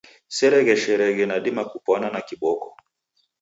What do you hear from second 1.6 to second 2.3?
kupwana na